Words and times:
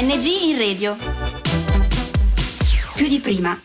ANG 0.00 0.24
in 0.24 0.56
radio. 0.56 0.96
Più 2.96 3.06
di 3.06 3.18
prima. 3.18 3.60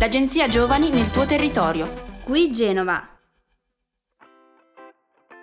L'agenzia 0.00 0.48
Giovani 0.48 0.90
nel 0.90 1.12
tuo 1.12 1.26
territorio. 1.26 1.88
Qui 2.24 2.50
Genova. 2.50 3.00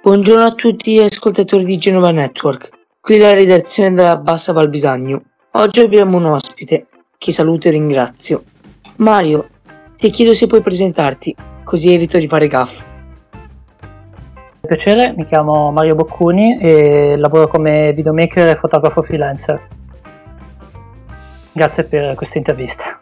Buongiorno 0.02 0.44
a 0.44 0.54
tutti 0.54 0.96
gli 0.96 1.00
ascoltatori 1.00 1.64
di 1.64 1.78
Genova 1.78 2.12
Network. 2.12 2.72
Qui 3.00 3.18
la 3.20 3.32
redazione 3.32 3.94
della 3.94 4.18
Bassa 4.18 4.52
Valbisagno. 4.52 5.22
Oggi 5.52 5.80
abbiamo 5.80 6.18
un 6.18 6.26
ospite, 6.26 6.88
che 7.18 7.32
saluto 7.32 7.70
e 7.70 7.72
ringrazio. 7.72 8.44
Mario, 8.98 9.48
ti 9.96 10.10
chiedo 10.10 10.34
se 10.34 10.48
puoi 10.48 10.62
presentarti, 10.62 11.34
così 11.64 11.94
evito 11.94 12.18
di 12.18 12.28
fare 12.28 12.50
gaff. 12.50 12.86
Piacere, 14.60 15.14
mi 15.16 15.24
chiamo 15.24 15.72
Mario 15.72 15.96
Boccuni 15.96 16.60
e 16.60 17.16
lavoro 17.16 17.48
come 17.48 17.94
videomaker 17.94 18.50
e 18.50 18.58
fotografo 18.58 19.02
freelancer. 19.02 19.84
Grazie 21.56 21.86
per 21.86 22.16
questa 22.16 22.38
intervista. 22.38 23.00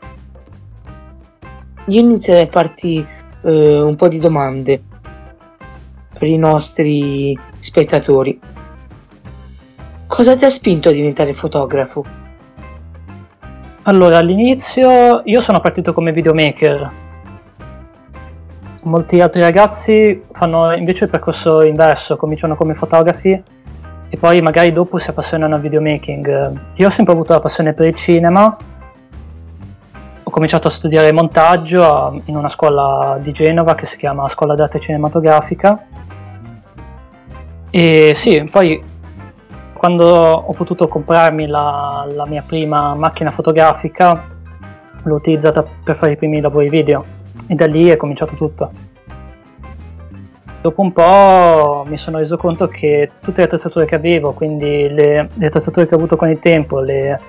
Io 1.87 1.99
inizierei 1.99 2.43
a 2.43 2.47
farti 2.47 3.03
eh, 3.41 3.81
un 3.81 3.95
po' 3.95 4.07
di 4.07 4.19
domande 4.19 4.79
per 6.19 6.27
i 6.27 6.37
nostri 6.37 7.35
spettatori. 7.57 8.39
Cosa 10.05 10.35
ti 10.35 10.45
ha 10.45 10.51
spinto 10.51 10.89
a 10.89 10.91
diventare 10.91 11.33
fotografo? 11.33 12.05
Allora, 13.81 14.19
all'inizio 14.19 15.23
io 15.25 15.41
sono 15.41 15.59
partito 15.59 15.91
come 15.91 16.11
videomaker, 16.11 16.91
molti 18.83 19.19
altri 19.19 19.41
ragazzi 19.41 20.25
fanno 20.31 20.73
invece 20.73 21.05
il 21.05 21.09
percorso 21.09 21.63
inverso, 21.63 22.17
cominciano 22.17 22.55
come 22.55 22.75
fotografi 22.75 23.41
e 24.13 24.17
poi 24.17 24.41
magari 24.41 24.71
dopo 24.71 24.99
si 24.99 25.09
appassionano 25.09 25.55
al 25.55 25.61
videomaking. 25.61 26.59
Io 26.75 26.85
ho 26.85 26.91
sempre 26.91 27.13
avuto 27.13 27.33
la 27.33 27.39
passione 27.39 27.73
per 27.73 27.87
il 27.87 27.95
cinema, 27.95 28.55
ho 30.21 30.29
cominciato 30.29 30.67
a 30.67 30.71
studiare 30.71 31.11
montaggio 31.11 32.21
in 32.25 32.35
una 32.35 32.47
scuola 32.47 33.17
di 33.19 33.31
Genova 33.31 33.73
che 33.73 33.87
si 33.87 33.97
chiama 33.97 34.29
Scuola 34.29 34.53
d'Arte 34.53 34.79
Cinematografica 34.79 35.87
e 37.71 38.11
sì, 38.13 38.47
poi 38.51 38.79
quando 39.73 40.05
ho 40.05 40.53
potuto 40.53 40.87
comprarmi 40.87 41.47
la, 41.47 42.07
la 42.13 42.27
mia 42.27 42.43
prima 42.45 42.93
macchina 42.93 43.31
fotografica 43.31 44.27
l'ho 45.01 45.15
utilizzata 45.15 45.65
per 45.83 45.97
fare 45.97 46.11
i 46.11 46.17
primi 46.17 46.39
lavori 46.39 46.69
video 46.69 47.03
e 47.47 47.55
da 47.55 47.65
lì 47.65 47.87
è 47.87 47.97
cominciato 47.97 48.35
tutto. 48.35 48.92
Dopo 50.63 50.81
un 50.81 50.93
po' 50.93 51.83
mi 51.89 51.97
sono 51.97 52.19
reso 52.19 52.37
conto 52.37 52.69
che 52.69 53.11
tutte 53.19 53.39
le 53.39 53.43
attrezzature 53.47 53.85
che 53.85 53.95
avevo, 53.95 54.31
quindi 54.31 54.87
le, 54.87 55.27
le 55.33 55.45
attrezzature 55.45 55.85
che 55.85 55.93
ho 55.93 55.97
avuto 55.97 56.15
con 56.15 56.29
il 56.29 56.39
tempo, 56.39 56.79
le, 56.79 57.19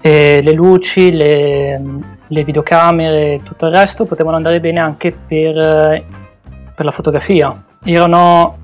le 0.00 0.52
luci, 0.52 1.12
le, 1.12 1.78
le, 2.26 2.44
videocamere 2.44 3.34
e 3.34 3.40
tutto 3.42 3.66
il 3.66 3.74
resto 3.74 4.06
potevano 4.06 4.36
andare 4.36 4.60
bene 4.60 4.80
anche 4.80 5.12
per, 5.12 6.04
per 6.74 6.84
la 6.86 6.90
fotografia. 6.90 7.62
Erano 7.84 8.56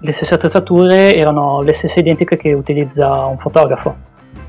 le 0.00 0.12
stesse 0.12 0.34
attrezzature, 0.34 1.14
erano 1.14 1.62
le 1.62 1.72
stesse 1.72 2.00
identiche 2.00 2.36
che 2.36 2.52
utilizza 2.52 3.24
un 3.24 3.38
fotografo 3.38 3.96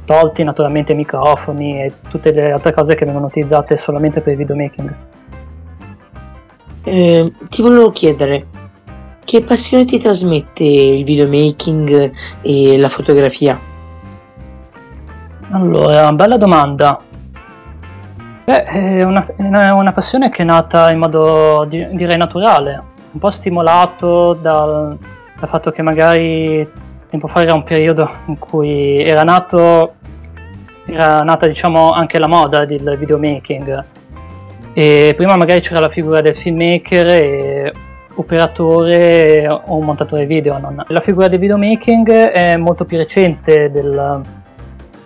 tolti 0.03 0.43
naturalmente 0.43 0.91
i 0.91 0.95
microfoni 0.95 1.83
e 1.83 1.93
tutte 2.09 2.33
le 2.33 2.51
altre 2.51 2.73
cose 2.73 2.95
che 2.95 3.05
vengono 3.05 3.27
utilizzate 3.27 3.77
solamente 3.77 4.19
per 4.19 4.33
il 4.33 4.39
videomaking. 4.39 4.95
Eh, 6.87 7.33
ti 7.49 7.63
volevo 7.63 7.89
chiedere, 7.89 8.45
che 9.25 9.41
passione 9.41 9.85
ti 9.85 9.97
trasmette 9.97 10.63
il 10.63 11.03
videomaking 11.03 12.11
e 12.41 12.77
la 12.77 12.89
fotografia? 12.89 13.59
Allora, 15.49 16.13
bella 16.13 16.37
domanda. 16.37 16.99
Beh, 18.43 18.63
è 18.65 19.03
una, 19.03 19.25
è 19.25 19.71
una 19.71 19.93
passione 19.93 20.29
che 20.29 20.43
è 20.43 20.45
nata 20.45 20.91
in 20.91 20.99
modo 20.99 21.65
direi 21.67 22.17
naturale, 22.17 22.83
un 23.13 23.19
po' 23.19 23.31
stimolato 23.31 24.33
dal, 24.39 24.95
dal 25.39 25.49
fatto 25.49 25.71
che 25.71 25.81
magari 25.81 26.69
tempo 27.09 27.27
fa 27.27 27.41
era 27.41 27.55
un 27.55 27.63
periodo 27.63 28.07
in 28.27 28.37
cui 28.37 29.01
era 29.01 29.21
nato 29.21 29.95
era 30.85 31.21
nata 31.21 31.47
diciamo 31.47 31.89
anche 31.89 32.19
la 32.19 32.27
moda 32.27 32.65
del 32.65 32.95
videomaking 32.99 33.83
e 34.77 35.13
prima 35.15 35.37
magari 35.37 35.61
c'era 35.61 35.79
la 35.79 35.87
figura 35.87 36.19
del 36.19 36.35
filmmaker 36.35 37.07
e 37.07 37.73
operatore 38.15 39.47
o 39.47 39.81
montatore 39.81 40.25
video 40.25 40.57
non. 40.57 40.83
la 40.85 40.99
figura 40.99 41.29
del 41.29 41.39
videomaking 41.39 42.11
è 42.11 42.57
molto 42.57 42.83
più 42.83 42.97
recente 42.97 43.71
del, 43.71 44.21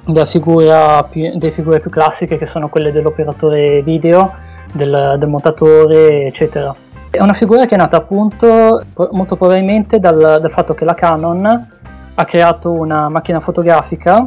della 0.06 0.26
figura 0.26 1.04
più, 1.04 1.38
delle 1.38 1.52
figure 1.52 1.80
più 1.80 1.92
classiche 1.92 2.40
che 2.40 2.48
sono 2.48 2.68
quelle 2.68 2.92
dell'operatore 2.92 3.84
video 3.84 4.34
del, 4.74 5.18
del 5.20 5.30
montatore 5.30 6.26
eccetera 6.26 6.76
è 7.12 7.22
una 7.22 7.34
figura 7.34 7.68
che 7.68 7.76
è 7.76 7.78
nata 7.78 7.98
appunto 7.98 8.84
molto 9.12 9.36
probabilmente 9.36 10.00
dal, 10.00 10.40
dal 10.42 10.52
fatto 10.52 10.74
che 10.74 10.84
la 10.84 10.96
Canon 10.96 11.68
ha 12.16 12.26
creato 12.26 12.72
una 12.72 13.08
macchina 13.08 13.40
fotografica 13.40 14.26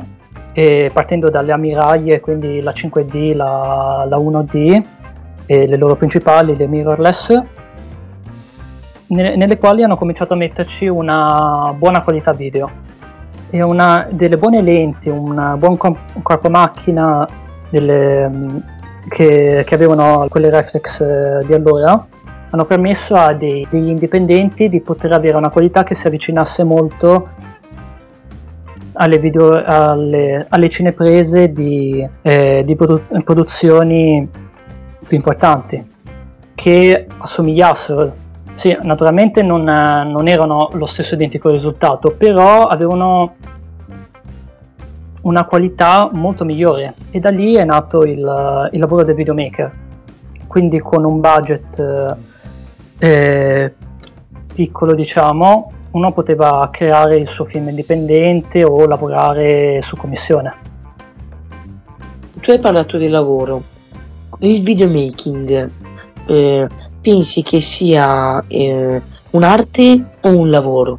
partendo 0.93 1.31
dalle 1.31 1.53
ammiraglie, 1.53 2.21
quindi 2.21 2.61
la 2.61 2.73
5D, 2.73 3.35
la, 3.35 4.05
la 4.07 4.19
1D 4.19 4.92
e 5.53 5.67
le 5.67 5.77
loro 5.77 5.97
principali, 5.97 6.57
le 6.57 6.67
mirrorless, 6.67 7.43
nelle, 9.09 9.59
quali 9.59 9.83
hanno 9.83 9.99
cominciato 9.99 10.33
a 10.33 10.37
metterci 10.37 10.87
una 10.87 11.75
buona 11.77 12.03
qualità 12.03 12.33
video. 12.33 12.71
E 13.51 13.61
una, 13.61 14.09
delle 14.11 14.39
buone 14.39 14.62
lenti, 14.62 15.11
un 15.11 15.57
buon 15.59 15.77
corpo 15.77 16.49
macchina 16.49 17.29
delle, 17.69 18.31
che, 19.11 19.62
che, 19.67 19.75
avevano 19.75 20.27
quelle 20.31 20.49
reflex 20.49 21.01
eh, 21.01 21.45
di 21.45 21.53
allora 21.53 22.07
hanno 22.49 22.65
permesso 22.65 23.15
a 23.15 23.35
dei, 23.35 23.67
degli 23.69 23.89
indipendenti 23.89 24.71
di 24.71 24.81
poter 24.81 25.12
avere 25.12 25.37
una 25.37 25.51
qualità 25.51 25.83
che 25.83 25.95
si 25.95 26.07
avvicinasse 26.07 26.65
molto 26.65 27.29
alle, 28.95 29.19
video, 29.19 29.62
alle, 29.62 30.47
alle 30.49 30.69
cineprese 30.71 31.53
di, 31.53 32.07
eh, 32.23 32.62
di 32.65 32.75
produ- 32.75 33.23
produzioni 33.23 34.41
più 35.12 35.19
importanti 35.19 35.91
che 36.55 37.06
assomigliassero. 37.19 38.21
Sì, 38.55 38.75
naturalmente 38.81 39.43
non, 39.43 39.62
non 39.62 40.27
erano 40.27 40.71
lo 40.73 40.87
stesso 40.87 41.15
identico 41.15 41.50
risultato, 41.50 42.15
però 42.17 42.65
avevano 42.65 43.34
una 45.23 45.45
qualità 45.45 46.09
molto 46.12 46.45
migliore 46.45 46.95
e 47.11 47.21
da 47.21 47.28
lì 47.28 47.55
è 47.55 47.65
nato 47.65 48.05
il, 48.05 48.69
il 48.73 48.81
lavoro 48.81 49.05
del 49.05 49.15
videomaker. 49.15 49.71
Quindi 50.47 50.81
con 50.81 51.05
un 51.05 51.21
budget 51.21 52.17
eh, 52.99 53.75
piccolo, 54.55 54.94
diciamo, 54.94 55.73
uno 55.91 56.12
poteva 56.12 56.71
creare 56.73 57.17
il 57.17 57.29
suo 57.29 57.44
film 57.44 57.69
indipendente 57.69 58.65
o 58.65 58.87
lavorare 58.87 59.83
su 59.83 59.94
commissione. 59.94 60.55
Tu 62.41 62.50
hai 62.50 62.59
parlato 62.59 62.97
del 62.97 63.11
lavoro. 63.11 63.72
Il 64.45 64.65
videomaking, 64.65 65.71
eh, 66.27 66.69
pensi 67.01 67.43
che 67.43 67.61
sia 67.61 68.43
eh, 68.49 69.01
un'arte 69.31 70.05
o 70.21 70.37
un 70.37 70.51
lavoro? 70.51 70.99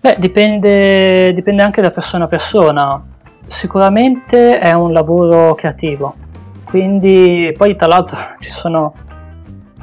Beh, 0.00 0.16
dipende, 0.18 1.32
dipende 1.32 1.62
anche 1.62 1.80
da 1.80 1.92
persona 1.92 2.24
a 2.24 2.26
persona. 2.26 3.00
Sicuramente 3.46 4.58
è 4.58 4.72
un 4.72 4.92
lavoro 4.92 5.54
creativo, 5.54 6.16
quindi 6.64 7.54
poi 7.56 7.76
tra 7.76 7.86
l'altro 7.86 8.18
ci 8.40 8.50
sono 8.50 8.92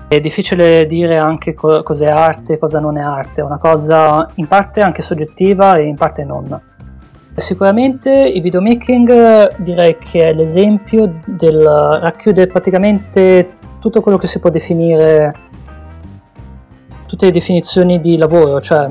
è 0.09 0.19
difficile 0.19 0.85
dire 0.87 1.17
anche 1.17 1.53
co- 1.53 1.83
cos'è 1.83 2.07
arte 2.07 2.53
e 2.53 2.57
cosa 2.57 2.81
non 2.81 2.97
è 2.97 3.01
arte, 3.01 3.39
è 3.39 3.45
una 3.45 3.59
cosa 3.59 4.29
in 4.35 4.47
parte 4.47 4.81
anche 4.81 5.01
soggettiva 5.01 5.75
e 5.75 5.83
in 5.83 5.95
parte 5.95 6.25
non. 6.25 6.61
Sicuramente 7.35 8.11
il 8.11 8.41
videomaking 8.41 9.55
direi 9.57 9.97
che 9.97 10.29
è 10.29 10.33
l'esempio 10.33 11.15
del 11.25 11.61
racchiude 11.63 12.47
praticamente 12.47 13.57
tutto 13.79 14.01
quello 14.01 14.17
che 14.17 14.27
si 14.27 14.39
può 14.39 14.49
definire, 14.49 15.33
tutte 17.07 17.25
le 17.25 17.31
definizioni 17.31 17.99
di 17.99 18.17
lavoro, 18.17 18.61
cioè 18.61 18.89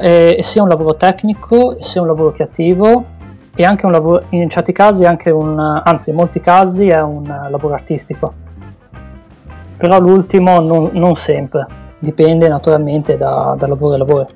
è, 0.00 0.36
sia 0.40 0.62
un 0.62 0.68
lavoro 0.68 0.96
tecnico, 0.96 1.76
sia 1.80 2.00
un 2.00 2.06
lavoro 2.06 2.32
creativo 2.32 3.06
e 3.54 3.64
anche 3.64 3.86
un 3.86 3.92
lavoro, 3.92 4.24
in 4.30 4.48
certi 4.50 4.72
casi, 4.72 5.04
anche 5.04 5.30
un, 5.30 5.58
anzi 5.58 6.10
in 6.10 6.16
molti 6.16 6.40
casi 6.40 6.88
è 6.88 7.00
un 7.00 7.24
lavoro 7.24 7.74
artistico 7.74 8.42
però 9.76 10.00
l'ultimo 10.00 10.60
non, 10.60 10.90
non 10.92 11.14
sempre, 11.14 11.66
dipende 11.98 12.48
naturalmente 12.48 13.16
da, 13.16 13.54
da, 13.58 13.66
lavoro 13.66 13.94
a 13.94 13.98
lavoro. 13.98 14.26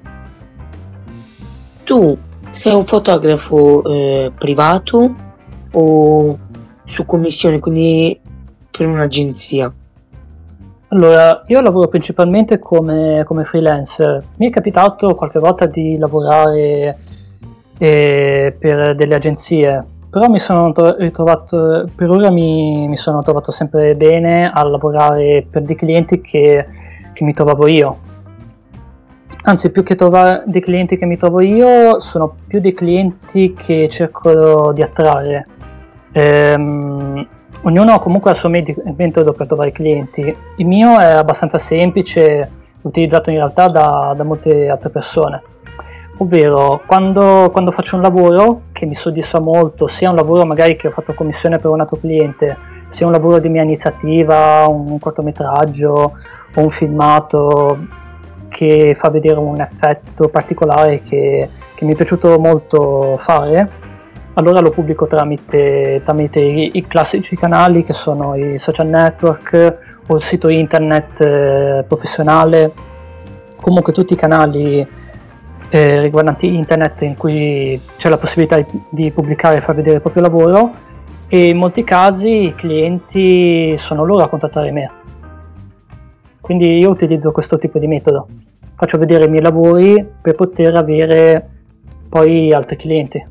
Tu 1.84 2.18
sei 2.50 2.74
un 2.74 2.82
fotografo 2.82 3.82
eh, 3.84 4.32
privato 4.36 5.14
o 5.72 6.38
su 6.84 7.04
commissione, 7.04 7.60
quindi 7.60 8.18
per 8.70 8.86
un'agenzia? 8.86 9.72
Allora, 10.88 11.44
io 11.46 11.60
lavoro 11.60 11.88
principalmente 11.88 12.58
come, 12.58 13.22
come 13.26 13.44
freelancer. 13.44 14.24
Mi 14.36 14.48
è 14.48 14.50
capitato 14.50 15.14
qualche 15.14 15.38
volta 15.38 15.66
di 15.66 15.98
lavorare 15.98 16.98
e 17.76 18.56
per 18.58 18.96
delle 18.96 19.14
agenzie, 19.14 19.84
però 20.08 20.28
mi 20.28 20.38
sono 20.38 20.72
ritrovato, 20.96 21.88
per 21.94 22.10
ora 22.10 22.30
mi, 22.30 22.88
mi 22.88 22.96
sono 22.96 23.22
trovato 23.22 23.50
sempre 23.50 23.94
bene 23.94 24.50
a 24.50 24.62
lavorare 24.62 25.46
per 25.48 25.62
dei 25.62 25.76
clienti 25.76 26.22
che, 26.22 26.66
che 27.12 27.24
mi 27.24 27.34
trovavo 27.34 27.66
io. 27.66 27.98
Anzi, 29.44 29.70
più 29.70 29.82
che 29.82 29.94
trovare 29.94 30.42
dei 30.46 30.60
clienti 30.60 30.96
che 30.96 31.06
mi 31.06 31.16
trovo 31.16 31.40
io, 31.40 32.00
sono 32.00 32.34
più 32.46 32.60
dei 32.60 32.74
clienti 32.74 33.54
che 33.54 33.88
cerco 33.88 34.72
di 34.72 34.82
attrarre. 34.82 35.46
Ehm, 36.12 37.26
ognuno 37.62 37.98
comunque 37.98 38.32
il 38.32 38.36
suo 38.36 38.48
metodo 38.48 39.32
per 39.32 39.46
trovare 39.46 39.72
clienti. 39.72 40.36
Il 40.56 40.66
mio 40.66 40.98
è 40.98 41.12
abbastanza 41.12 41.58
semplice, 41.58 42.50
utilizzato 42.82 43.30
in 43.30 43.36
realtà 43.36 43.68
da, 43.68 44.12
da 44.16 44.24
molte 44.24 44.68
altre 44.68 44.90
persone. 44.90 45.42
Ovvero, 46.18 46.82
quando, 46.84 47.48
quando, 47.52 47.70
faccio 47.70 47.94
un 47.94 48.02
lavoro 48.02 48.62
che 48.72 48.86
mi 48.86 48.96
soddisfa 48.96 49.40
molto, 49.40 49.86
sia 49.86 50.10
un 50.10 50.16
lavoro 50.16 50.44
magari 50.44 50.76
che 50.76 50.88
ho 50.88 50.90
fatto 50.90 51.14
commissione 51.14 51.58
per 51.58 51.70
un 51.70 51.80
altro 51.80 51.96
cliente, 51.96 52.56
sia 52.88 53.06
un 53.06 53.12
lavoro 53.12 53.38
di 53.38 53.48
mia 53.48 53.62
iniziativa, 53.62 54.66
un 54.66 54.98
cortometraggio 54.98 56.12
o 56.54 56.60
un 56.60 56.70
filmato 56.70 57.78
che 58.48 58.96
fa 58.98 59.10
vedere 59.10 59.38
un 59.38 59.60
effetto 59.60 60.28
particolare 60.28 61.00
che, 61.00 61.48
che 61.74 61.84
mi 61.84 61.92
è 61.92 61.96
piaciuto 61.96 62.38
molto 62.38 63.18
fare, 63.20 63.86
allora 64.34 64.60
lo 64.60 64.70
pubblico 64.70 65.06
tramite, 65.06 66.00
tramite 66.04 66.38
i, 66.38 66.70
i, 66.74 66.86
classici 66.86 67.36
canali 67.36 67.82
che 67.82 67.92
sono 67.92 68.36
i 68.36 68.58
social 68.58 68.86
network 68.86 69.76
o 70.06 70.16
il 70.16 70.22
sito 70.22 70.48
internet 70.48 71.20
eh, 71.20 71.84
professionale, 71.86 72.72
comunque 73.60 73.92
tutti 73.92 74.12
i 74.12 74.16
canali 74.16 74.86
eh, 75.70 76.00
riguardanti 76.00 76.54
internet 76.54 77.02
in 77.02 77.16
cui 77.16 77.80
c'è 77.96 78.08
la 78.08 78.16
possibilità 78.16 78.64
di, 78.88 79.10
pubblicare 79.10 79.58
e 79.58 79.60
far 79.60 79.74
vedere 79.74 79.96
il 79.96 80.02
proprio 80.02 80.22
lavoro 80.22 80.70
e 81.26 81.48
in 81.50 81.58
molti 81.58 81.84
casi 81.84 82.44
i 82.44 82.54
clienti 82.54 83.76
sono 83.76 84.04
loro 84.04 84.22
a 84.22 84.28
contattare 84.28 84.70
me. 84.70 84.90
Quindi 86.48 86.78
io 86.78 86.88
utilizzo 86.88 87.30
questo 87.30 87.58
tipo 87.58 87.78
di 87.78 87.86
metodo, 87.86 88.26
faccio 88.74 88.96
vedere 88.96 89.26
i 89.26 89.28
miei 89.28 89.42
lavori 89.42 90.02
per 90.22 90.34
poter 90.34 90.74
avere 90.76 91.46
poi 92.08 92.54
altri 92.54 92.76
clienti. 92.76 93.26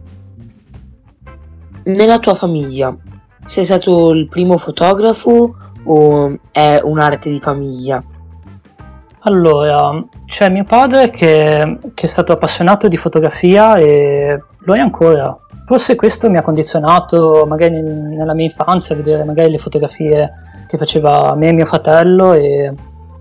Nella 1.85 2.19
tua 2.19 2.35
famiglia 2.35 2.95
sei 3.43 3.65
stato 3.65 4.11
il 4.11 4.27
primo 4.27 4.57
fotografo 4.57 5.55
o 5.83 6.37
è 6.51 6.79
un'arte 6.83 7.31
di 7.31 7.39
famiglia? 7.39 8.03
Allora, 9.21 9.99
c'è 10.27 10.51
mio 10.51 10.63
padre 10.63 11.09
che, 11.09 11.79
che, 11.95 12.05
è 12.05 12.07
stato 12.07 12.33
appassionato 12.33 12.87
di 12.87 12.97
fotografia 12.97 13.73
e 13.77 14.43
lo 14.59 14.75
è 14.75 14.79
ancora. 14.79 15.35
Forse 15.65 15.95
questo 15.95 16.29
mi 16.29 16.37
ha 16.37 16.43
condizionato 16.43 17.47
magari 17.47 17.81
nella 17.81 18.35
mia 18.35 18.45
infanzia 18.45 18.93
a 18.93 18.99
vedere 18.99 19.23
magari 19.23 19.49
le 19.49 19.57
fotografie 19.57 20.31
che 20.67 20.77
faceva 20.77 21.33
me 21.33 21.47
e 21.47 21.53
mio 21.53 21.65
fratello 21.65 22.33
e 22.33 22.71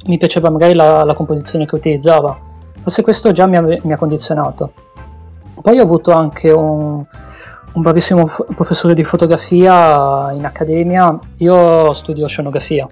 mi 0.06 0.19
piaceva 0.19 0.50
magari 0.50 0.75
la, 0.75 1.05
la 1.05 1.14
composizione 1.14 1.67
che 1.67 1.75
utilizzava. 1.75 2.38
Forse 2.82 3.03
questo 3.03 3.32
già 3.32 3.47
mi 3.47 3.56
ha, 3.56 3.62
mi 3.62 3.93
ha 3.93 3.97
condizionato. 3.97 4.73
Poi 5.61 5.79
ho 5.79 5.82
avuto 5.82 6.12
anche 6.12 6.50
un, 6.50 7.05
un 7.73 7.82
bravissimo 7.82 8.31
professore 8.55 8.94
di 8.94 9.05
fotografia 9.05 10.32
in 10.32 10.44
accademia, 10.44 11.19
io 11.38 11.93
studio 11.94 12.26
scenografia 12.26 12.88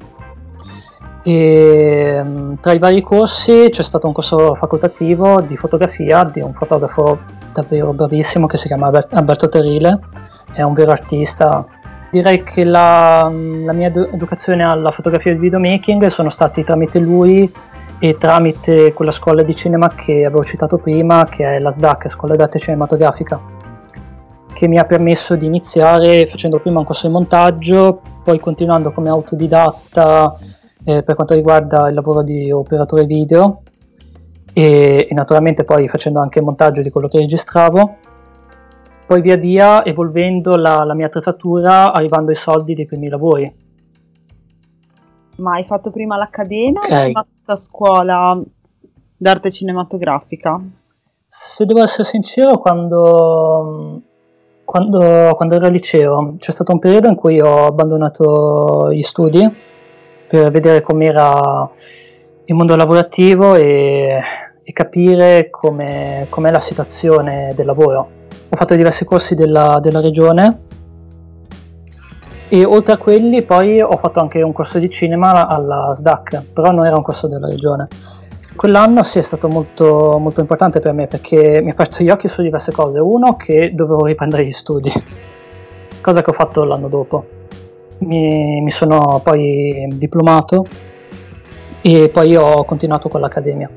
e 1.27 2.21
mm, 2.23 2.55
tra 2.61 2.75
i 2.75 2.79
vari 2.79 3.01
corsi 3.01 3.69
c'è 3.71 3.83
stato 3.83 4.07
un 4.07 4.13
corso 4.13 4.55
facoltativo 4.57 5.41
di 5.41 5.57
fotografia 5.57 6.23
di 6.25 6.43
un 6.43 6.53
fotografo 6.53 7.19
davvero 7.51 7.95
bravissimo 7.95 8.47
che 8.47 8.59
si 8.59 8.67
chiama 8.67 8.91
Alberto 9.11 9.49
Terile, 9.49 10.01
è 10.53 10.61
un 10.61 10.75
vero 10.75 10.91
artista. 10.91 11.65
Direi 12.15 12.45
che 12.45 12.63
la, 12.63 13.23
la 13.29 13.73
mia 13.73 13.89
educazione 13.89 14.63
alla 14.63 14.93
fotografia 14.93 15.33
e 15.33 15.35
al 15.35 15.41
videomaking 15.41 16.07
sono 16.07 16.31
stati 16.31 16.63
tramite 16.63 17.01
lui 17.01 17.53
e 17.99 18.17
tramite 18.19 18.93
quella 18.93 19.11
scuola 19.11 19.43
di 19.43 19.57
cinema 19.57 19.89
che 19.89 20.25
avevo 20.25 20.45
citato 20.45 20.79
prima, 20.79 21.25
che 21.25 21.57
è 21.57 21.59
la 21.59 21.73
SDAC, 21.73 22.09
Scuola 22.09 22.37
d'Arte 22.37 22.61
Cinematografica, 22.61 23.41
che 24.53 24.69
mi 24.69 24.79
ha 24.79 24.85
permesso 24.85 25.35
di 25.35 25.47
iniziare 25.47 26.29
facendo 26.31 26.61
prima 26.61 26.79
un 26.79 26.85
corso 26.85 27.09
di 27.09 27.13
montaggio, 27.13 28.01
poi 28.23 28.39
continuando 28.39 28.93
come 28.93 29.09
autodidatta 29.09 30.37
eh, 30.85 31.03
per 31.03 31.17
quanto 31.17 31.35
riguarda 31.35 31.89
il 31.89 31.95
lavoro 31.95 32.23
di 32.23 32.49
operatore 32.53 33.07
video 33.07 33.63
e, 34.53 35.09
e, 35.11 35.15
naturalmente 35.15 35.65
poi 35.65 35.89
facendo 35.89 36.21
anche 36.21 36.39
il 36.39 36.45
montaggio 36.45 36.81
di 36.81 36.91
quello 36.91 37.09
che 37.09 37.19
registravo. 37.19 37.97
Poi 39.07 39.21
via 39.21 39.37
via 39.37 39.85
evolvendo 39.85 40.57
la, 40.57 40.83
la 40.85 40.95
mia 40.95 41.07
attrezzatura, 41.07 41.93
arrivando 41.93 42.31
ai 42.31 42.37
soldi 42.37 42.75
dei 42.75 42.87
primi 42.87 43.09
lavori. 43.09 43.55
Ma 45.37 45.53
hai 45.53 45.65
fatto 45.65 45.91
prima 45.91 46.17
l'accademia 46.17 46.81
okay. 46.81 46.99
o 46.99 47.03
hai 47.03 47.13
fatto 47.13 47.29
la 47.45 47.57
scuola 47.57 48.43
d'arte 49.17 49.51
cinematografica? 49.51 50.61
Se 51.27 51.65
devo 51.67 51.83
essere 51.83 52.05
sincero, 52.05 52.59
quando, 52.59 54.01
quando, 54.65 55.33
quando 55.35 55.55
ero 55.55 55.67
al 55.67 55.73
liceo 55.73 56.37
c'è 56.39 56.53
stato 56.53 56.73
un 56.73 56.79
periodo 56.79 57.09
in 57.09 57.17
cui 57.17 57.41
ho 57.41 57.67
abbandonato 57.67 58.93
gli 58.93 59.03
studi 59.03 59.47
per 60.29 60.51
vedere 60.51 60.81
com'era 60.81 61.69
il 62.47 62.55
mondo 62.55 62.77
lavorativo 62.77 63.55
e, 63.55 64.21
e 64.63 64.73
capire 64.73 65.51
com'è, 65.51 66.27
com'è, 66.29 66.51
la 66.51 66.61
situazione 66.61 67.53
del 67.57 67.67
lavoro. 67.67 68.23
Ho 68.55 68.57
fatto 68.57 68.77
diversi 68.77 69.05
corsi 69.05 69.35
della, 69.35 69.81
della 69.83 69.99
regione 69.99 70.59
e 72.49 72.65
oltre 72.65 72.93
a 72.93 72.99
quelli 72.99 73.43
poi 73.43 73.81
ho 73.81 73.97
fatto 73.97 74.21
anche 74.21 74.43
un 74.43 74.53
corso 74.53 74.79
di 74.79 74.89
cinema 74.89 75.49
alla 75.49 75.93
SDAC, 75.93 76.53
però 76.53 76.71
non 76.71 76.87
era 76.87 76.95
un 76.95 77.03
corso 77.03 77.27
della 77.27 77.49
regione. 77.49 77.89
Quell'anno 78.55 79.03
sì 79.03 79.19
è 79.19 79.23
stato 79.23 79.49
molto, 79.49 80.19
molto 80.21 80.39
importante 80.39 80.79
per 80.79 80.93
me 80.93 81.09
perché 81.09 81.61
mi 81.63 81.71
ha 81.71 81.73
aperto 81.73 82.05
gli 82.05 82.11
occhi 82.11 82.29
su 82.29 82.43
diverse 82.43 82.71
cose. 82.71 83.01
Uno, 83.01 83.35
che 83.35 83.73
dovevo 83.75 84.05
riprendere 84.05 84.47
gli 84.47 84.53
studi, 84.53 84.93
cosa 86.01 86.23
che 86.23 86.31
ho 86.31 86.35
fatto 86.35 86.63
l'anno 86.63 86.87
dopo 86.87 87.27
mi, 88.03 88.61
mi 88.61 88.71
sono 88.71 89.21
poi 89.25 89.89
diplomato 89.95 90.65
e 91.81 92.09
poi 92.09 92.37
ho 92.37 92.63
continuato 92.65 93.09
con 93.09 93.21
l'accademia. 93.21 93.69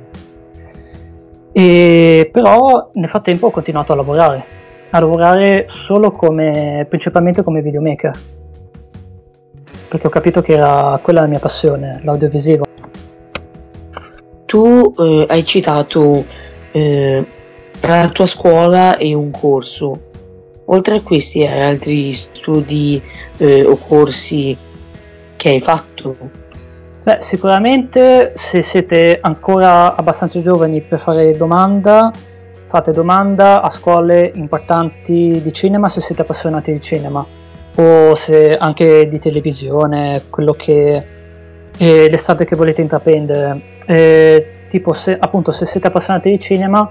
E 1.52 2.30
però 2.32 2.92
nel 2.94 3.10
frattempo 3.10 3.48
ho 3.48 3.52
continuato 3.52 3.92
a 3.92 3.96
lavorare, 3.96 4.58
a 4.90 5.00
lavorare 5.00 5.68
solo 5.70 6.12
come, 6.12 6.86
principalmente 6.90 7.44
come 7.44 7.62
videomaker, 7.62 8.18
perché 9.90 10.08
ho 10.08 10.10
capito 10.10 10.42
che 10.42 10.54
era 10.54 11.00
quella 11.02 11.22
la 11.22 11.28
mia 11.28 11.40
passione, 11.40 12.02
l'audiovisivo. 12.04 12.66
Tu 14.46 14.94
eh, 14.98 15.26
hai 15.30 15.44
citato 15.44 16.26
eh, 16.72 17.26
la 17.82 18.10
tua 18.10 18.26
scuola 18.26 18.98
e 18.98 19.14
un 19.14 19.32
corso. 19.32 20.06
Oltre 20.66 20.98
a 20.98 21.02
questi 21.02 21.46
hai 21.46 21.62
altri 21.62 22.14
studi 22.14 23.02
eh, 23.38 23.64
o 23.64 23.78
corsi 23.78 24.58
che 25.36 25.50
hai 25.50 25.62
fatto? 25.62 26.16
Beh, 27.04 27.20
sicuramente 27.22 28.34
se 28.36 28.62
siete 28.62 29.18
ancora 29.22 29.96
abbastanza 29.96 30.42
giovani 30.42 30.82
per 30.82 31.00
fare 31.00 31.38
domanda, 31.38 32.12
fate 32.68 32.92
domanda 32.92 33.62
a 33.62 33.70
scuole 33.70 34.32
importanti 34.36 35.42
di 35.42 35.54
cinema 35.54 35.90
se 35.90 36.02
siete 36.02 36.22
appassionati 36.22 36.72
di 36.72 36.82
cinema 36.82 37.26
o 37.76 38.16
se 38.16 38.58
anche 38.58 39.08
di 39.08 39.20
televisione, 39.20 40.24
quello 40.30 40.54
che 40.54 41.06
è 41.78 42.10
l'estate 42.10 42.46
che 42.46 42.56
volete 42.56 42.82
intraprendere. 42.82 43.62
Eh, 43.86 44.52
tipo 44.68 44.94
se 44.94 45.18
appunto 45.18 45.52
se 45.52 45.66
siete 45.66 45.88
appassionati 45.88 46.30
di 46.30 46.40
cinema 46.40 46.90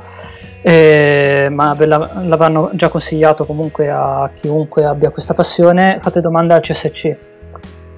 eh, 0.63 1.49
ma 1.51 1.75
ve 1.75 1.87
l'avranno 1.87 2.71
già 2.75 2.89
consigliato 2.89 3.45
comunque 3.45 3.89
a 3.89 4.29
chiunque 4.35 4.85
abbia 4.85 5.11
questa 5.11 5.33
passione, 5.33 5.99
fate 6.01 6.21
domanda 6.21 6.57
al 6.57 6.61
CSC. 6.61 7.17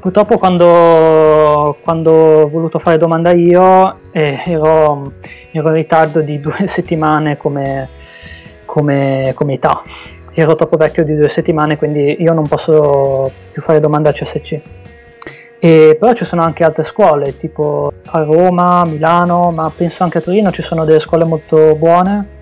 Purtroppo 0.00 0.38
quando, 0.38 1.76
quando 1.83 2.12
ho 2.12 2.49
voluto 2.49 2.78
fare 2.78 2.99
domanda 2.99 3.33
io 3.33 3.99
eh, 4.12 4.40
ero, 4.45 5.12
ero, 5.50 5.71
in 5.71 5.73
ritardo 5.73 6.21
di 6.21 6.38
due 6.38 6.67
settimane 6.69 7.37
come, 7.37 7.88
come, 8.64 9.33
come 9.35 9.55
età, 9.55 9.83
ero 10.33 10.55
troppo 10.55 10.76
vecchio 10.76 11.05
di 11.05 11.17
due 11.17 11.28
settimane 11.28 11.76
quindi 11.76 12.17
io 12.21 12.33
non 12.33 12.47
posso 12.47 13.28
più 13.50 13.61
fare 13.61 13.81
domanda 13.81 14.11
al 14.11 14.14
CSC. 14.14 14.61
E, 15.61 15.97
però 15.99 16.12
ci 16.12 16.25
sono 16.25 16.43
anche 16.43 16.62
altre 16.62 16.85
scuole, 16.85 17.37
tipo 17.37 17.93
a 18.05 18.23
Roma, 18.23 18.85
Milano, 18.85 19.50
ma 19.50 19.73
penso 19.76 20.05
anche 20.05 20.19
a 20.19 20.21
Torino 20.21 20.52
ci 20.52 20.62
sono 20.62 20.85
delle 20.85 21.00
scuole 21.00 21.25
molto 21.25 21.75
buone 21.75 22.37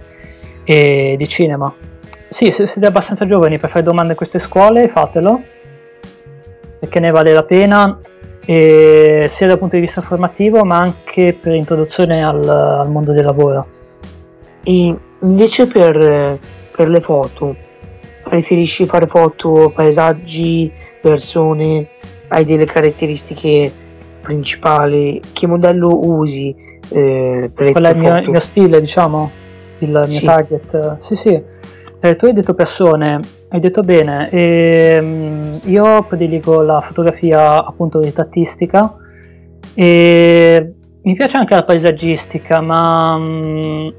di 0.66 1.28
cinema. 1.28 1.72
Sì, 2.28 2.50
se 2.50 2.66
siete 2.66 2.86
abbastanza 2.86 3.24
giovani 3.24 3.58
per 3.58 3.70
fare 3.70 3.84
domande 3.84 4.12
a 4.12 4.16
queste 4.16 4.40
scuole, 4.40 4.88
fatelo, 4.88 5.40
perché 6.78 7.00
ne 7.00 7.10
vale 7.10 7.32
la 7.32 7.42
pena, 7.42 7.98
sia 8.44 9.46
dal 9.46 9.58
punto 9.58 9.74
di 9.74 9.82
vista 9.82 10.00
formativo, 10.02 10.64
ma 10.64 10.78
anche 10.78 11.32
per 11.34 11.54
introduzione 11.54 12.24
al, 12.24 12.48
al 12.48 12.90
mondo 12.90 13.12
del 13.12 13.24
lavoro. 13.24 13.66
E 14.62 14.96
invece 15.20 15.66
per, 15.66 16.38
per 16.70 16.88
le 16.88 17.00
foto, 17.00 17.56
preferisci 18.22 18.86
fare 18.86 19.06
foto 19.06 19.72
paesaggi, 19.74 20.72
persone, 21.00 21.88
hai 22.28 22.44
delle 22.44 22.66
caratteristiche 22.66 23.72
principali, 24.20 25.20
che 25.32 25.46
modello 25.46 26.04
usi 26.04 26.54
eh, 26.88 27.50
per 27.54 27.66
le 27.66 27.72
Qual 27.72 27.84
è 27.84 27.90
il 27.90 27.98
mio, 27.98 28.16
il 28.18 28.30
mio 28.30 28.40
stile, 28.40 28.80
diciamo, 28.80 29.30
il 29.78 29.90
mio 29.90 30.08
sì. 30.08 30.24
target? 30.24 30.96
Sì, 30.98 31.14
sì. 31.14 31.42
Eh, 32.00 32.16
tu 32.16 32.26
hai 32.26 32.32
detto 32.32 32.54
persone, 32.54 33.20
hai 33.48 33.60
detto 33.60 33.82
bene, 33.82 34.28
e, 34.30 34.98
um, 35.00 35.60
io 35.64 36.02
prediligo 36.02 36.62
la 36.62 36.80
fotografia 36.80 37.64
appunto 37.64 38.00
ritrattistica 38.00 38.96
e 39.74 40.74
mi 41.02 41.14
piace 41.14 41.36
anche 41.36 41.54
la 41.54 41.62
paesaggistica, 41.62 42.60
ma 42.60 43.14
um, 43.14 43.94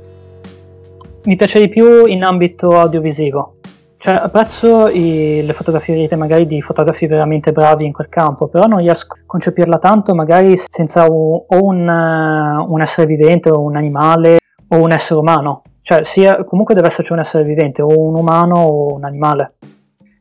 mi 1.23 1.35
piace 1.35 1.59
di 1.59 1.69
più 1.69 2.05
in 2.05 2.23
ambito 2.23 2.77
audiovisivo. 2.77 3.55
Cioè, 3.99 4.13
apprezzo 4.13 4.89
i, 4.89 5.43
le 5.43 5.53
fotografie 5.53 5.95
rete 5.95 6.15
magari 6.15 6.45
di 6.45 6.61
fotografi 6.61 7.07
veramente 7.07 7.51
bravi 7.51 7.85
in 7.85 7.93
quel 7.93 8.09
campo, 8.09 8.47
però 8.47 8.65
non 8.65 8.79
riesco 8.79 9.13
a 9.13 9.17
concepirla 9.25 9.79
tanto 9.79 10.13
magari 10.13 10.55
senza 10.55 11.09
un, 11.09 11.41
o 11.47 11.63
un, 11.63 11.87
un 11.87 12.81
essere 12.81 13.07
vivente 13.07 13.49
o 13.49 13.61
un 13.61 13.75
animale 13.75 14.37
o 14.69 14.81
un 14.81 14.91
essere 14.91 15.19
umano. 15.19 15.63
Cioè, 15.87 16.03
sia, 16.03 16.43
comunque 16.43 16.75
deve 16.75 16.87
esserci 16.87 17.13
un 17.13 17.19
essere 17.19 17.45
vivente, 17.45 17.81
o 17.81 17.87
un 17.87 18.13
umano 18.13 18.59
o 18.59 18.95
un 18.95 19.05
animale. 19.05 19.53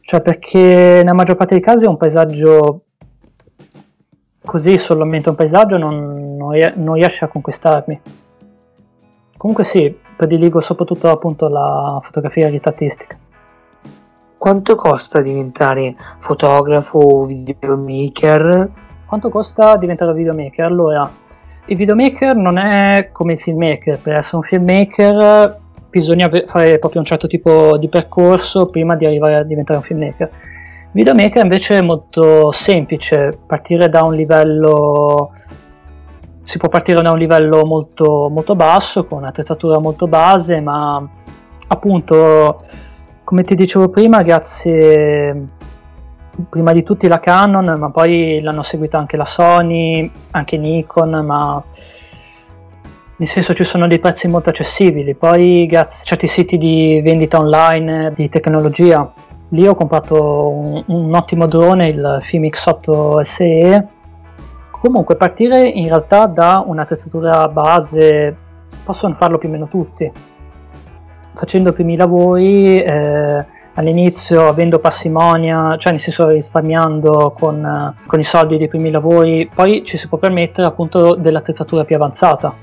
Cioè, 0.01 0.21
perché 0.21 0.61
nella 0.61 1.13
maggior 1.13 1.35
parte 1.35 1.55
dei 1.55 1.63
casi 1.63 1.87
un 1.87 1.97
paesaggio 1.97 2.83
così, 4.45 4.79
solamente 4.79 5.29
un 5.29 5.35
paesaggio, 5.35 5.77
non, 5.77 6.37
non 6.37 6.95
riesce 6.95 7.25
a 7.25 7.29
conquistarmi. 7.29 8.01
Comunque 9.37 9.65
sì, 9.65 9.93
prediligo 10.17 10.61
soprattutto 10.61 11.11
appunto 11.11 11.49
la 11.49 11.99
fotografia 12.01 12.49
ritrattistica. 12.49 13.19
Quanto 14.39 14.77
costa 14.77 15.21
diventare 15.21 15.97
fotografo 16.21 16.99
o 17.01 17.25
videomaker? 17.25 18.71
Quanto 19.05 19.31
costa 19.31 19.77
diventare 19.77 20.13
videomaker? 20.13 20.65
Allora, 20.65 21.11
il 21.67 21.77
videomaker 21.77 22.37
non 22.37 22.59
è 22.59 23.11
come 23.13 23.35
il 23.35 23.41
filmmaker, 23.41 23.99
per 23.99 24.15
essere 24.15 24.37
un 24.37 24.43
filmmaker 24.43 25.61
bisogna 25.91 26.29
fare 26.47 26.79
proprio 26.79 27.01
un 27.01 27.07
certo 27.07 27.27
tipo 27.27 27.77
di 27.79 27.89
percorso 27.89 28.67
prima 28.67 28.97
di 28.97 29.07
arrivare 29.07 29.37
a 29.37 29.43
diventare 29.43 29.79
un 29.79 29.85
filmmaker. 29.85 30.29
Il 30.29 30.91
videomaker 30.93 31.43
invece 31.43 31.79
è 31.79 31.83
molto 31.83 32.53
semplice, 32.53 33.39
partire 33.47 33.89
da 33.89 34.03
un 34.03 34.15
livello 34.15 35.33
si 36.43 36.59
può 36.59 36.69
partire 36.69 37.03
da 37.03 37.11
un 37.11 37.19
livello 37.19 37.67
molto, 37.67 38.29
molto 38.31 38.55
basso, 38.55 39.05
con 39.05 39.19
un'attrezzatura 39.19 39.81
molto 39.81 40.07
base, 40.07 40.61
ma 40.61 41.05
appunto 41.67 42.63
come 43.25 43.43
ti 43.43 43.57
dicevo 43.57 43.89
prima, 43.89 44.23
grazie 44.23 45.49
prima 46.49 46.73
di 46.73 46.83
tutti 46.83 47.09
la 47.09 47.21
Canon, 47.21 47.79
ma 47.79 47.91
poi 47.91 48.41
l'hanno 48.41 48.63
seguita 48.63 48.99
anche 48.99 49.17
la 49.17 49.25
Sony, 49.25 50.11
anche 50.33 50.57
Nikon, 50.57 51.25
ma 51.25 51.63
nel 53.17 53.29
senso 53.29 53.55
ci 53.55 53.65
sono 53.65 53.87
dei 53.87 53.99
prezzi 53.99 54.29
molto 54.29 54.51
accessibili. 54.51 55.15
Poi 55.15 55.67
grazie 55.67 56.03
a 56.03 56.07
certi 56.07 56.27
siti 56.27 56.59
di 56.59 57.01
vendita 57.03 57.39
online 57.39 58.13
di 58.15 58.29
tecnologia, 58.29 59.11
lì 59.51 59.67
ho 59.67 59.75
comprato 59.75 60.49
un, 60.49 60.83
un 60.87 61.15
ottimo 61.15 61.47
drone, 61.47 61.89
il 61.89 62.19
Fimix 62.23 62.67
8 62.67 63.25
SE. 63.25 63.89
Comunque 64.71 65.17
partire 65.17 65.67
in 65.67 65.89
realtà 65.89 66.27
da 66.27 66.63
un'attrezzatura 66.65 67.49
base 67.49 68.37
possono 68.85 69.15
farlo 69.19 69.39
più 69.39 69.49
o 69.49 69.53
meno 69.53 69.69
tutti 69.69 70.35
facendo 71.37 71.69
i 71.71 71.73
primi 71.73 71.97
lavori, 71.97 72.83
eh, 72.83 73.45
all'inizio 73.77 74.49
avendo 74.49 74.79
parsimonia, 74.79 75.77
cioè 75.79 75.93
nel 75.93 76.01
senso 76.01 76.29
risparmiando 76.29 77.35
con, 77.39 77.65
eh, 77.65 78.07
con, 78.07 78.21
i 78.21 78.25
soldi 78.25 78.59
dei 78.59 78.69
primi 78.69 78.91
lavori, 78.91 79.51
poi 79.53 79.85
ci 79.85 79.97
si 79.97 80.09
può 80.09 80.19
permettere 80.19 80.67
appunto 80.67 81.15
dell'attrezzatura 81.15 81.85
più 81.85 81.97
avanzata. 81.97 82.55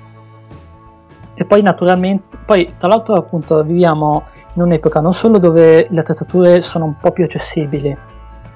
E 1.36 1.46
poi 1.46 1.62
naturalmente, 1.62 2.38
poi 2.46 2.74
tra 2.78 2.88
l'altro 2.88 3.16
appunto 3.16 3.64
viviamo 3.64 4.24
in 4.54 4.62
un'epoca 4.62 5.00
non 5.00 5.14
solo 5.14 5.40
dove 5.40 5.88
le 5.90 6.00
attrezzature 6.00 6.62
sono 6.62 6.86
un 6.86 6.96
po' 7.00 7.12
più 7.12 7.24
accessibili 7.24 7.98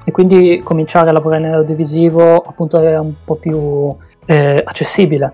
e 0.04 0.12
quindi 0.12 0.62
cominciare 0.64 1.10
a 1.10 1.12
lavorare 1.12 1.42
nell'audiovisivo 1.42 2.38
appunto 2.38 2.80
è 2.80 2.98
un 2.98 3.14
po' 3.26 3.36
più 3.36 3.96
eh, 4.26 4.62
accessibile 4.64 5.34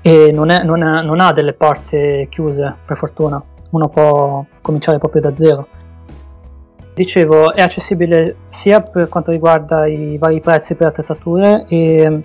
e 0.00 0.30
non, 0.32 0.50
è, 0.50 0.62
non, 0.62 0.82
è, 0.82 1.02
non 1.02 1.20
ha 1.20 1.32
delle 1.32 1.54
porte 1.54 2.28
chiuse 2.30 2.72
per 2.86 2.96
fortuna 2.96 3.42
uno 3.70 3.88
può 3.88 4.44
cominciare 4.60 4.98
proprio 4.98 5.22
da 5.22 5.34
zero. 5.34 5.66
Dicevo, 7.00 7.54
è 7.54 7.62
accessibile 7.62 8.36
sia 8.50 8.82
per 8.82 9.08
quanto 9.08 9.30
riguarda 9.30 9.86
i 9.86 10.18
vari 10.18 10.38
prezzi 10.40 10.74
per 10.74 10.88
attrezzature 10.88 11.64
e 11.66 12.20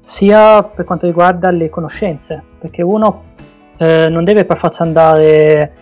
sia 0.00 0.60
per 0.64 0.84
quanto 0.84 1.06
riguarda 1.06 1.52
le 1.52 1.70
conoscenze, 1.70 2.42
perché 2.58 2.82
uno 2.82 3.22
eh, 3.76 4.08
non 4.10 4.24
deve 4.24 4.44
per 4.44 4.58
forza 4.58 4.82
andare, 4.82 5.72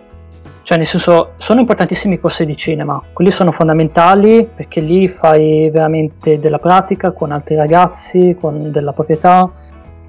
cioè 0.64 0.76
nel 0.76 0.86
senso 0.86 1.30
sono 1.38 1.60
importantissimi 1.60 2.16
i 2.16 2.20
corsi 2.20 2.44
di 2.44 2.54
cinema, 2.58 3.00
quelli 3.10 3.30
sono 3.30 3.52
fondamentali 3.52 4.46
perché 4.54 4.80
lì 4.80 5.08
fai 5.08 5.70
veramente 5.70 6.38
della 6.38 6.58
pratica 6.58 7.12
con 7.12 7.32
altri 7.32 7.54
ragazzi, 7.54 8.36
con 8.38 8.70
della 8.70 8.92
proprietà 8.92 9.50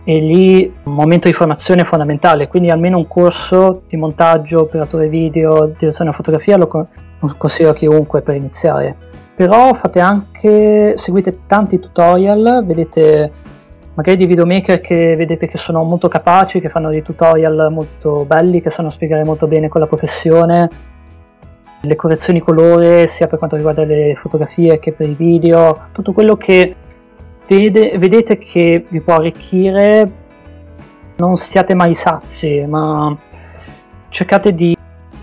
e 0.03 0.19
lì 0.19 0.69
un 0.83 0.93
momento 0.93 1.29
di 1.29 1.33
formazione 1.33 1.85
fondamentale, 1.85 2.49
quindi 2.49 2.71
almeno 2.71 2.97
un 2.97 3.07
corso 3.07 3.83
di 3.87 3.95
montaggio, 3.95 4.63
operatore 4.63 5.07
video, 5.07 5.73
direzione 5.77 6.11
fotografia 6.11 6.57
lo, 6.57 6.67
lo 6.67 6.87
consiglio 7.37 7.71
a 7.71 7.73
chiunque 7.73 8.21
per 8.21 8.35
iniziare. 8.35 8.95
Però 9.35 9.73
fate 9.73 9.99
anche, 9.99 10.97
seguite 10.97 11.39
tanti 11.45 11.79
tutorial, 11.79 12.63
vedete 12.65 13.31
magari 13.93 14.17
di 14.17 14.25
videomaker 14.27 14.79
che 14.79 15.15
vedete 15.15 15.47
che 15.47 15.57
sono 15.57 15.83
molto 15.83 16.07
capaci, 16.07 16.59
che 16.59 16.69
fanno 16.69 16.89
dei 16.89 17.01
tutorial 17.01 17.69
molto 17.71 18.25
belli, 18.25 18.61
che 18.61 18.69
sanno 18.69 18.91
spiegare 18.91 19.23
molto 19.23 19.47
bene 19.47 19.69
quella 19.69 19.87
professione, 19.87 20.69
le 21.81 21.95
correzioni 21.95 22.39
colore 22.39 23.07
sia 23.07 23.27
per 23.27 23.37
quanto 23.37 23.55
riguarda 23.55 23.83
le 23.83 24.15
fotografie 24.15 24.79
che 24.79 24.91
per 24.91 25.07
i 25.07 25.15
video, 25.15 25.87
tutto 25.91 26.13
quello 26.13 26.35
che 26.35 26.75
vede, 27.47 27.97
vedete 27.97 28.37
che 28.37 28.85
vi 28.87 29.01
può 29.01 29.15
arricchire, 29.15 30.11
non 31.17 31.35
siate 31.37 31.73
mai 31.73 31.93
sazi, 31.93 32.65
ma 32.67 33.15
cercate 34.09 34.53
di 34.53 34.75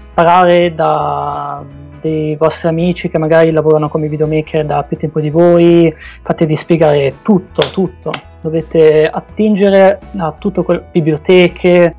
imparare 0.08 0.74
da 0.74 1.62
dei 2.04 2.36
vostri 2.36 2.68
amici 2.68 3.08
che 3.08 3.16
magari 3.16 3.50
lavorano 3.50 3.88
come 3.88 4.08
videomaker 4.08 4.66
da 4.66 4.82
più 4.82 4.98
tempo 4.98 5.20
di 5.20 5.30
voi, 5.30 5.92
fatevi 6.20 6.54
spiegare 6.54 7.14
tutto, 7.22 7.62
tutto. 7.70 8.12
Dovete 8.42 9.08
attingere 9.08 9.98
a 10.18 10.34
tutte 10.36 10.62
quelle 10.62 10.84
biblioteche. 10.92 11.94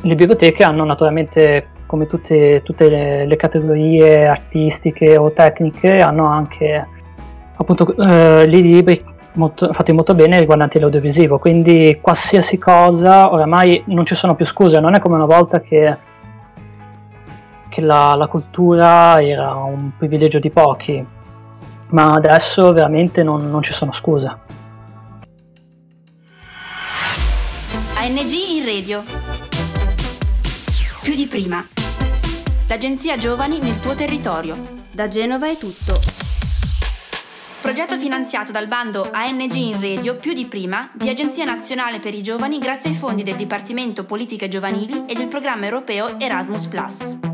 Le 0.00 0.14
biblioteche 0.14 0.62
hanno 0.62 0.84
naturalmente, 0.84 1.66
come 1.86 2.06
tutte, 2.06 2.62
tutte 2.62 2.88
le, 2.88 3.26
le, 3.26 3.36
categorie 3.36 4.28
artistiche 4.28 5.16
o 5.16 5.32
tecniche, 5.32 5.98
hanno 5.98 6.26
anche 6.26 6.86
appunto 7.56 7.92
eh, 7.96 8.44
i 8.44 8.48
libri 8.48 9.04
molto, 9.32 9.72
fatti 9.72 9.90
molto 9.90 10.14
bene 10.14 10.38
riguardanti 10.38 10.78
l'audiovisivo, 10.78 11.40
quindi 11.40 11.98
qualsiasi 12.00 12.58
cosa, 12.58 13.32
oramai 13.32 13.82
non 13.86 14.06
ci 14.06 14.14
sono 14.14 14.36
più 14.36 14.46
scuse, 14.46 14.78
non 14.78 14.94
è 14.94 15.00
come 15.00 15.16
una 15.16 15.26
volta 15.26 15.60
che, 15.60 15.96
che 17.70 17.80
la, 17.80 18.14
la 18.14 18.26
cultura 18.26 19.18
era 19.22 19.54
un 19.54 19.92
privilegio 19.96 20.38
di 20.38 20.50
pochi, 20.50 21.02
ma 21.88 22.12
adesso 22.12 22.72
veramente 22.74 23.22
non, 23.22 23.48
non 23.48 23.62
ci 23.62 23.72
sono 23.72 23.92
scuse. 23.92 24.38
ANG 27.96 28.30
in 28.30 28.64
radio. 28.66 29.02
Più 31.02 31.14
di 31.14 31.26
prima. 31.26 31.66
L'agenzia 32.68 33.16
Giovani 33.16 33.58
nel 33.60 33.80
tuo 33.80 33.94
territorio. 33.94 34.56
Da 34.92 35.08
Genova 35.08 35.48
è 35.48 35.56
tutto. 35.56 35.98
Progetto 37.60 37.96
finanziato 37.96 38.52
dal 38.52 38.66
bando 38.66 39.10
ANG 39.12 39.52
in 39.54 39.80
Radio 39.80 40.16
più 40.16 40.32
di 40.32 40.46
prima 40.46 40.90
di 40.94 41.08
Agenzia 41.08 41.44
Nazionale 41.44 42.00
per 42.00 42.14
i 42.14 42.22
Giovani 42.22 42.58
grazie 42.58 42.90
ai 42.90 42.96
fondi 42.96 43.22
del 43.22 43.36
Dipartimento 43.36 44.04
Politiche 44.04 44.48
Giovanili 44.48 45.04
e 45.06 45.14
del 45.14 45.28
programma 45.28 45.66
europeo 45.66 46.18
Erasmus⁇ 46.18 46.66